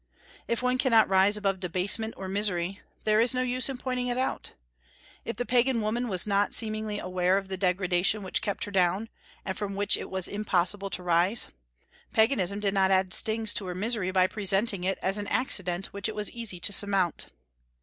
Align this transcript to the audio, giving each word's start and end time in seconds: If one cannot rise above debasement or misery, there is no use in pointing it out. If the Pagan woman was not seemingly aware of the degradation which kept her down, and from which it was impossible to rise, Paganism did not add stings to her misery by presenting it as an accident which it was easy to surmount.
If 0.47 0.63
one 0.63 0.79
cannot 0.79 1.09
rise 1.09 1.37
above 1.37 1.59
debasement 1.59 2.15
or 2.17 2.27
misery, 2.27 2.81
there 3.03 3.19
is 3.21 3.35
no 3.35 3.43
use 3.43 3.69
in 3.69 3.77
pointing 3.77 4.07
it 4.07 4.17
out. 4.17 4.53
If 5.25 5.35
the 5.37 5.45
Pagan 5.45 5.79
woman 5.79 6.07
was 6.07 6.25
not 6.25 6.55
seemingly 6.55 6.97
aware 6.97 7.37
of 7.37 7.49
the 7.49 7.55
degradation 7.55 8.23
which 8.23 8.41
kept 8.41 8.63
her 8.63 8.71
down, 8.71 9.09
and 9.45 9.55
from 9.55 9.75
which 9.75 9.95
it 9.97 10.09
was 10.09 10.27
impossible 10.27 10.89
to 10.89 11.03
rise, 11.03 11.49
Paganism 12.13 12.59
did 12.59 12.73
not 12.73 12.89
add 12.89 13.13
stings 13.13 13.53
to 13.53 13.67
her 13.67 13.75
misery 13.75 14.09
by 14.09 14.25
presenting 14.25 14.83
it 14.83 14.97
as 15.03 15.19
an 15.19 15.27
accident 15.27 15.93
which 15.93 16.09
it 16.09 16.15
was 16.15 16.31
easy 16.31 16.59
to 16.61 16.73
surmount. 16.73 17.27